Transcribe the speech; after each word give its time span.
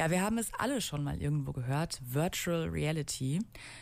Ja, 0.00 0.10
wir 0.10 0.22
haben 0.22 0.38
es 0.38 0.50
alle 0.56 0.80
schon 0.80 1.04
mal 1.04 1.20
irgendwo 1.20 1.52
gehört, 1.52 2.00
Virtual 2.02 2.70
Reality. 2.70 3.38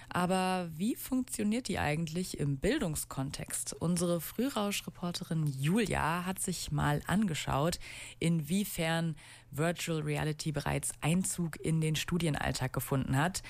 Aber 0.08 0.68
wie 0.75 0.96
funktioniert 0.96 1.68
die 1.68 1.79
eigentlich 1.79 2.41
im 2.41 2.58
Bildungskontext? 2.58 3.75
Unsere 3.75 4.20
Frührausch-Reporterin 4.20 5.46
Julia 5.46 6.26
hat 6.26 6.41
sich 6.41 6.73
mal 6.73 7.02
angeschaut, 7.07 7.78
inwiefern 8.18 9.14
Virtual 9.52 10.00
Reality 10.00 10.50
bereits 10.50 10.91
Einzug 11.03 11.54
in 11.61 11.81
den 11.81 11.95
Studienalltag 11.95 12.73
gefunden 12.73 13.16
hat. 13.16 13.45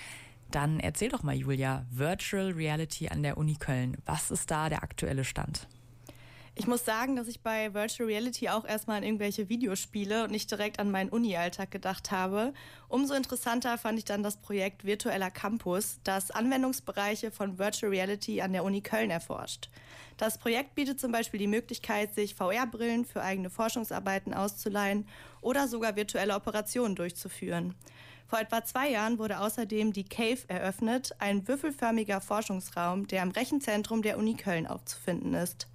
Dann 0.50 0.79
erzähl 0.79 1.09
doch 1.09 1.23
mal, 1.23 1.35
Julia, 1.35 1.87
Virtual 1.91 2.50
Reality 2.50 3.09
an 3.09 3.23
der 3.23 3.39
Uni 3.39 3.55
Köln. 3.55 3.96
Was 4.05 4.30
ist 4.30 4.50
da 4.50 4.69
der 4.69 4.82
aktuelle 4.82 5.25
Stand? 5.25 5.69
Ich 6.59 6.66
muss 6.66 6.84
sagen, 6.84 7.14
dass 7.14 7.29
ich 7.29 7.40
bei 7.40 7.72
Virtual 7.72 8.09
Reality 8.09 8.48
auch 8.48 8.64
erstmal 8.66 8.96
an 8.96 9.04
irgendwelche 9.04 9.48
Videospiele 9.48 10.25
und 10.25 10.32
nicht 10.32 10.50
direkt 10.50 10.80
an 10.80 10.90
meinen 10.90 11.08
Uni-Alltag 11.08 11.70
gedacht 11.70 12.11
habe. 12.11 12.52
Umso 12.89 13.14
interessanter 13.14 13.79
fand 13.79 13.96
ich 13.96 14.04
dann 14.04 14.25
das 14.25 14.39
Projekt 14.39 14.85
Virtueller 14.85 15.30
Campus, 15.30 16.00
das 16.02 16.32
Anwendungsbereiche 16.32 17.30
von 17.30 17.61
Virtual 17.61 17.90
Reality 17.90 18.43
an 18.43 18.52
der 18.52 18.64
Uni 18.64 18.80
Köln 18.80 19.11
erforscht. 19.11 19.71
Das 20.16 20.36
Projekt 20.36 20.75
bietet 20.75 20.99
zum 20.99 21.13
Beispiel 21.13 21.39
die 21.39 21.46
Möglichkeit, 21.46 22.13
sich 22.16 22.35
VR-Brillen 22.35 23.04
für 23.04 23.22
eigene 23.22 23.50
Forschungsarbeiten 23.50 24.35
auszuleihen 24.35 25.07
oder 25.40 25.68
sogar 25.68 25.94
virtuelle 25.94 26.35
Operationen 26.35 26.96
durchzuführen. 26.96 27.77
Vor 28.29 28.39
etwa 28.39 28.63
zwei 28.63 28.91
Jahren 28.91 29.18
wurde 29.18 29.41
außerdem 29.41 29.95
die 29.95 30.05
Cave 30.05 30.41
eröffnet, 30.49 31.13
ein 31.19 31.49
würfelförmiger 31.49 32.20
Forschungsraum, 32.20 33.06
der 33.06 33.23
im 33.23 33.31
Rechenzentrum 33.31 34.03
der 34.03 34.19
Uni 34.19 34.34
Köln 34.34 34.67
aufzufinden 34.67 35.33
ist. 35.33 35.67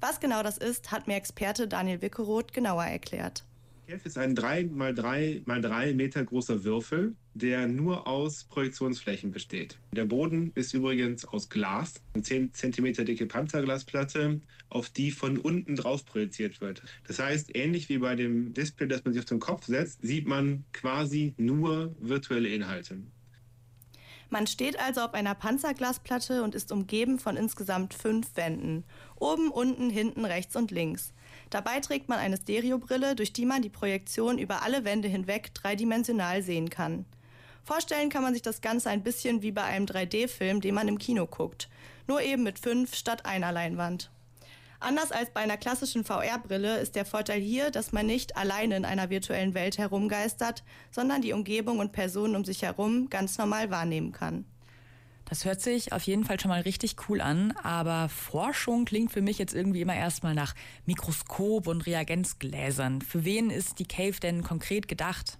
Was 0.00 0.18
genau 0.18 0.42
das 0.42 0.58
ist, 0.58 0.90
hat 0.90 1.06
mir 1.06 1.14
Experte 1.14 1.68
Daniel 1.68 2.02
Wickeroth 2.02 2.52
genauer 2.52 2.82
erklärt. 2.84 3.44
Cave 3.86 4.00
ist 4.04 4.18
ein 4.18 4.34
3 4.34 4.64
mal 4.64 4.92
3 4.92 5.42
mal 5.46 5.60
3 5.60 5.94
Meter 5.94 6.24
großer 6.24 6.64
Würfel, 6.64 7.14
der 7.40 7.66
nur 7.66 8.06
aus 8.06 8.44
Projektionsflächen 8.44 9.32
besteht. 9.32 9.78
Der 9.92 10.04
Boden 10.04 10.52
ist 10.54 10.74
übrigens 10.74 11.24
aus 11.24 11.48
Glas, 11.48 11.94
eine 12.14 12.22
10 12.22 12.54
cm 12.54 13.04
dicke 13.04 13.26
Panzerglasplatte, 13.26 14.40
auf 14.68 14.90
die 14.90 15.10
von 15.10 15.38
unten 15.38 15.74
drauf 15.76 16.04
projiziert 16.04 16.60
wird. 16.60 16.82
Das 17.06 17.18
heißt, 17.18 17.56
ähnlich 17.56 17.88
wie 17.88 17.98
bei 17.98 18.14
dem 18.14 18.54
Display, 18.54 18.86
das 18.86 19.04
man 19.04 19.14
sich 19.14 19.20
auf 19.20 19.26
den 19.26 19.40
Kopf 19.40 19.66
setzt, 19.66 20.02
sieht 20.02 20.26
man 20.26 20.64
quasi 20.72 21.34
nur 21.36 21.94
virtuelle 21.98 22.48
Inhalte. 22.48 22.98
Man 24.32 24.46
steht 24.46 24.78
also 24.78 25.00
auf 25.00 25.14
einer 25.14 25.34
Panzerglasplatte 25.34 26.44
und 26.44 26.54
ist 26.54 26.70
umgeben 26.70 27.18
von 27.18 27.36
insgesamt 27.36 27.94
fünf 27.94 28.36
Wänden. 28.36 28.84
Oben, 29.16 29.50
unten, 29.50 29.90
hinten, 29.90 30.24
rechts 30.24 30.54
und 30.54 30.70
links. 30.70 31.12
Dabei 31.50 31.80
trägt 31.80 32.08
man 32.08 32.20
eine 32.20 32.36
Stereobrille, 32.36 33.16
durch 33.16 33.32
die 33.32 33.44
man 33.44 33.60
die 33.60 33.70
Projektion 33.70 34.38
über 34.38 34.62
alle 34.62 34.84
Wände 34.84 35.08
hinweg 35.08 35.52
dreidimensional 35.52 36.44
sehen 36.44 36.70
kann. 36.70 37.06
Vorstellen 37.70 38.10
kann 38.10 38.24
man 38.24 38.32
sich 38.32 38.42
das 38.42 38.62
Ganze 38.62 38.90
ein 38.90 39.04
bisschen 39.04 39.42
wie 39.42 39.52
bei 39.52 39.62
einem 39.62 39.86
3D-Film, 39.86 40.60
den 40.60 40.74
man 40.74 40.88
im 40.88 40.98
Kino 40.98 41.28
guckt. 41.28 41.68
Nur 42.08 42.20
eben 42.20 42.42
mit 42.42 42.58
fünf 42.58 42.96
statt 42.96 43.24
einer 43.26 43.52
Leinwand. 43.52 44.10
Anders 44.80 45.12
als 45.12 45.30
bei 45.30 45.38
einer 45.38 45.56
klassischen 45.56 46.04
VR-Brille 46.04 46.78
ist 46.78 46.96
der 46.96 47.04
Vorteil 47.04 47.40
hier, 47.40 47.70
dass 47.70 47.92
man 47.92 48.06
nicht 48.06 48.36
alleine 48.36 48.76
in 48.76 48.84
einer 48.84 49.08
virtuellen 49.08 49.54
Welt 49.54 49.78
herumgeistert, 49.78 50.64
sondern 50.90 51.22
die 51.22 51.32
Umgebung 51.32 51.78
und 51.78 51.92
Personen 51.92 52.34
um 52.34 52.44
sich 52.44 52.62
herum 52.62 53.08
ganz 53.08 53.38
normal 53.38 53.70
wahrnehmen 53.70 54.10
kann. 54.10 54.46
Das 55.26 55.44
hört 55.44 55.60
sich 55.60 55.92
auf 55.92 56.02
jeden 56.02 56.24
Fall 56.24 56.40
schon 56.40 56.48
mal 56.48 56.62
richtig 56.62 56.96
cool 57.08 57.20
an, 57.20 57.52
aber 57.62 58.08
Forschung 58.08 58.84
klingt 58.84 59.12
für 59.12 59.22
mich 59.22 59.38
jetzt 59.38 59.54
irgendwie 59.54 59.82
immer 59.82 59.94
erstmal 59.94 60.34
nach 60.34 60.56
Mikroskop 60.86 61.68
und 61.68 61.86
Reagenzgläsern. 61.86 63.00
Für 63.00 63.24
wen 63.24 63.48
ist 63.48 63.78
die 63.78 63.86
Cave 63.86 64.18
denn 64.20 64.42
konkret 64.42 64.88
gedacht? 64.88 65.38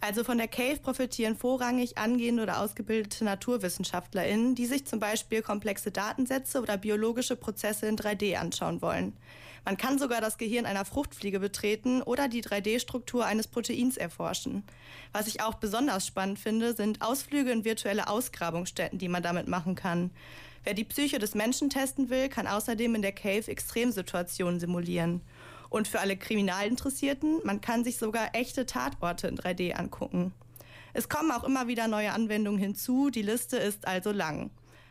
Also 0.00 0.24
von 0.24 0.38
der 0.38 0.48
Cave 0.48 0.78
profitieren 0.78 1.36
vorrangig 1.36 1.96
angehende 1.96 2.42
oder 2.42 2.60
ausgebildete 2.60 3.24
NaturwissenschaftlerInnen, 3.24 4.54
die 4.54 4.66
sich 4.66 4.86
zum 4.86 5.00
Beispiel 5.00 5.42
komplexe 5.42 5.90
Datensätze 5.90 6.60
oder 6.60 6.76
biologische 6.76 7.34
Prozesse 7.34 7.86
in 7.86 7.96
3D 7.96 8.36
anschauen 8.36 8.82
wollen. 8.82 9.14
Man 9.64 9.76
kann 9.76 9.98
sogar 9.98 10.20
das 10.20 10.38
Gehirn 10.38 10.64
einer 10.64 10.84
Fruchtfliege 10.84 11.40
betreten 11.40 12.00
oder 12.02 12.28
die 12.28 12.42
3D-Struktur 12.42 13.26
eines 13.26 13.48
Proteins 13.48 13.96
erforschen. 13.96 14.62
Was 15.12 15.26
ich 15.26 15.42
auch 15.42 15.54
besonders 15.54 16.06
spannend 16.06 16.38
finde, 16.38 16.72
sind 16.72 17.02
Ausflüge 17.02 17.50
in 17.50 17.64
virtuelle 17.64 18.06
Ausgrabungsstätten, 18.06 19.00
die 19.00 19.08
man 19.08 19.24
damit 19.24 19.48
machen 19.48 19.74
kann. 19.74 20.12
Wer 20.62 20.74
die 20.74 20.84
Psyche 20.84 21.18
des 21.18 21.34
Menschen 21.34 21.68
testen 21.68 22.10
will, 22.10 22.28
kann 22.28 22.46
außerdem 22.46 22.94
in 22.94 23.02
der 23.02 23.12
Cave 23.12 23.48
Extremsituationen 23.48 24.60
simulieren. 24.60 25.20
Und 25.68 25.88
für 25.88 26.00
alle 26.00 26.16
Kriminalinteressierten, 26.16 27.40
man 27.44 27.60
kann 27.60 27.84
sich 27.84 27.98
sogar 27.98 28.34
echte 28.34 28.66
Tatorte 28.66 29.28
in 29.28 29.38
3D 29.38 29.72
angucken. 29.72 30.32
Es 30.92 31.08
kommen 31.08 31.30
auch 31.30 31.44
immer 31.44 31.68
wieder 31.68 31.88
neue 31.88 32.12
Anwendungen 32.12 32.58
hinzu, 32.58 33.10
die 33.10 33.22
Liste 33.22 33.56
ist 33.58 33.86
also 33.86 34.12
lang. 34.12 34.50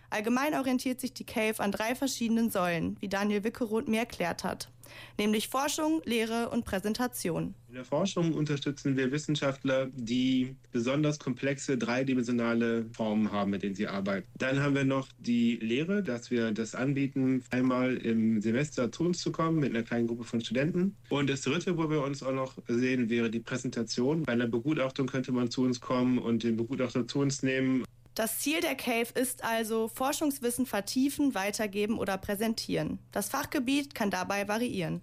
Allgemein 0.09 0.53
orientiert 0.53 1.01
sich 1.01 1.13
die 1.13 1.25
Cave 1.25 1.59
an 1.59 1.71
drei 1.71 1.95
verschiedenen 1.95 2.49
Säulen, 2.49 2.97
wie 2.99 3.09
Daniel 3.09 3.43
Wickeroth 3.43 3.87
mir 3.87 3.99
erklärt 3.99 4.43
hat, 4.43 4.69
nämlich 5.17 5.49
Forschung, 5.49 6.01
Lehre 6.05 6.49
und 6.49 6.65
Präsentation. 6.65 7.55
In 7.67 7.75
der 7.75 7.85
Forschung 7.85 8.33
unterstützen 8.33 8.95
wir 8.95 9.11
Wissenschaftler, 9.11 9.87
die 9.93 10.55
besonders 10.71 11.19
komplexe 11.19 11.77
dreidimensionale 11.77 12.85
Formen 12.93 13.31
haben, 13.31 13.51
mit 13.51 13.63
denen 13.63 13.75
sie 13.75 13.87
arbeiten. 13.87 14.27
Dann 14.37 14.61
haben 14.61 14.75
wir 14.75 14.85
noch 14.85 15.09
die 15.19 15.57
Lehre, 15.57 16.01
dass 16.01 16.31
wir 16.31 16.51
das 16.51 16.73
anbieten, 16.73 17.43
einmal 17.49 17.97
im 17.97 18.41
Semester 18.41 18.91
zu 18.91 19.03
uns 19.03 19.19
zu 19.19 19.31
kommen 19.31 19.59
mit 19.59 19.71
einer 19.71 19.83
kleinen 19.83 20.07
Gruppe 20.07 20.23
von 20.23 20.39
Studenten. 20.39 20.95
Und 21.09 21.29
das 21.29 21.41
dritte, 21.41 21.77
wo 21.77 21.89
wir 21.89 22.01
uns 22.01 22.23
auch 22.23 22.31
noch 22.31 22.53
sehen, 22.67 23.09
wäre 23.09 23.29
die 23.29 23.41
Präsentation. 23.41 24.23
Bei 24.23 24.31
einer 24.31 24.47
Begutachtung 24.47 25.07
könnte 25.07 25.33
man 25.33 25.51
zu 25.51 25.63
uns 25.63 25.81
kommen 25.81 26.17
und 26.17 26.43
den 26.43 26.55
Begutachter 26.55 27.05
zu 27.05 27.19
uns 27.19 27.43
nehmen 27.43 27.83
das 28.15 28.39
Ziel 28.39 28.61
der 28.61 28.75
Cave 28.75 29.07
ist 29.13 29.43
also 29.43 29.89
Forschungswissen 29.89 30.65
vertiefen, 30.65 31.35
weitergeben 31.35 31.99
oder 31.99 32.17
präsentieren. 32.17 32.99
Das 33.11 33.29
Fachgebiet 33.29 33.93
kann 33.93 34.09
dabei 34.09 34.47
variieren. 34.47 35.01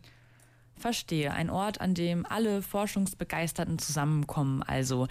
Verstehe, 0.74 1.32
ein 1.32 1.50
Ort, 1.50 1.80
an 1.80 1.94
dem 1.94 2.26
alle 2.26 2.62
Forschungsbegeisterten 2.62 3.78
zusammenkommen. 3.78 4.62
Also, 4.62 5.06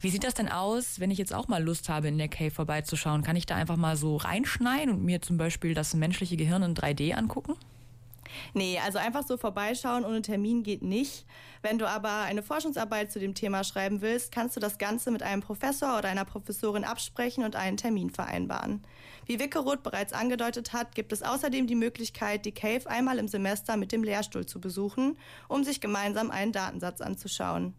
wie 0.00 0.10
sieht 0.10 0.24
das 0.24 0.34
denn 0.34 0.48
aus, 0.48 1.00
wenn 1.00 1.10
ich 1.10 1.18
jetzt 1.18 1.32
auch 1.32 1.48
mal 1.48 1.62
Lust 1.62 1.88
habe, 1.88 2.08
in 2.08 2.18
der 2.18 2.28
Cave 2.28 2.50
vorbeizuschauen? 2.50 3.22
Kann 3.22 3.36
ich 3.36 3.46
da 3.46 3.54
einfach 3.54 3.76
mal 3.76 3.96
so 3.96 4.16
reinschneiden 4.16 4.92
und 4.92 5.04
mir 5.04 5.22
zum 5.22 5.38
Beispiel 5.38 5.72
das 5.72 5.94
menschliche 5.94 6.36
Gehirn 6.36 6.62
in 6.62 6.74
3D 6.74 7.14
angucken? 7.14 7.54
Nee, 8.52 8.78
also 8.84 8.98
einfach 8.98 9.26
so 9.26 9.36
vorbeischauen 9.36 10.04
ohne 10.04 10.22
Termin 10.22 10.62
geht 10.62 10.82
nicht. 10.82 11.26
Wenn 11.62 11.78
du 11.78 11.88
aber 11.88 12.22
eine 12.22 12.42
Forschungsarbeit 12.42 13.10
zu 13.10 13.18
dem 13.18 13.34
Thema 13.34 13.64
schreiben 13.64 14.00
willst, 14.00 14.32
kannst 14.32 14.56
du 14.56 14.60
das 14.60 14.78
Ganze 14.78 15.10
mit 15.10 15.22
einem 15.22 15.40
Professor 15.40 15.98
oder 15.98 16.08
einer 16.08 16.24
Professorin 16.24 16.84
absprechen 16.84 17.44
und 17.44 17.56
einen 17.56 17.76
Termin 17.76 18.10
vereinbaren. 18.10 18.82
Wie 19.26 19.38
Wickeroth 19.38 19.82
bereits 19.82 20.12
angedeutet 20.12 20.72
hat, 20.72 20.94
gibt 20.94 21.12
es 21.12 21.22
außerdem 21.22 21.66
die 21.66 21.74
Möglichkeit, 21.74 22.44
die 22.44 22.52
Cave 22.52 22.88
einmal 22.88 23.18
im 23.18 23.28
Semester 23.28 23.76
mit 23.76 23.92
dem 23.92 24.04
Lehrstuhl 24.04 24.44
zu 24.44 24.60
besuchen, 24.60 25.16
um 25.48 25.64
sich 25.64 25.80
gemeinsam 25.80 26.30
einen 26.30 26.52
Datensatz 26.52 27.00
anzuschauen. 27.00 27.74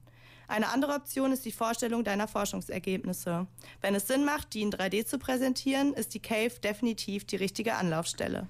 Eine 0.48 0.70
andere 0.70 0.94
Option 0.94 1.32
ist 1.32 1.46
die 1.46 1.52
Vorstellung 1.52 2.04
deiner 2.04 2.28
Forschungsergebnisse. 2.28 3.48
Wenn 3.82 3.96
es 3.96 4.08
Sinn 4.08 4.26
macht, 4.26 4.54
die 4.54 4.62
in 4.62 4.72
3D 4.72 5.06
zu 5.06 5.18
präsentieren, 5.18 5.94
ist 5.94 6.14
die 6.14 6.22
Cave 6.22 6.60
definitiv 6.64 7.26
die 7.26 7.36
richtige 7.36 7.76
Anlaufstelle. 7.76 8.48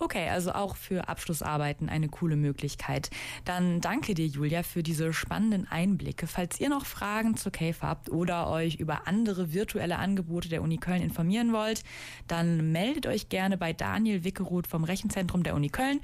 Okay, 0.00 0.28
also 0.28 0.52
auch 0.52 0.76
für 0.76 1.08
Abschlussarbeiten 1.08 1.88
eine 1.88 2.08
coole 2.08 2.36
Möglichkeit. 2.36 3.10
Dann 3.44 3.80
danke 3.80 4.14
dir, 4.14 4.26
Julia, 4.26 4.62
für 4.62 4.84
diese 4.84 5.12
spannenden 5.12 5.66
Einblicke. 5.68 6.28
Falls 6.28 6.60
ihr 6.60 6.68
noch 6.68 6.86
Fragen 6.86 7.36
zur 7.36 7.50
Cave 7.50 7.76
habt 7.80 8.10
oder 8.10 8.48
euch 8.48 8.76
über 8.76 9.08
andere 9.08 9.52
virtuelle 9.52 9.98
Angebote 9.98 10.48
der 10.48 10.62
Uni 10.62 10.76
Köln 10.76 11.02
informieren 11.02 11.52
wollt, 11.52 11.82
dann 12.28 12.70
meldet 12.70 13.06
euch 13.06 13.28
gerne 13.28 13.58
bei 13.58 13.72
Daniel 13.72 14.22
Wickeroth 14.24 14.68
vom 14.68 14.84
Rechenzentrum 14.84 15.42
der 15.42 15.54
Uni 15.54 15.68
Köln 15.68 16.00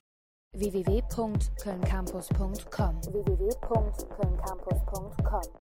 www.kölncampus.com 0.56 3.03
www 3.03 3.50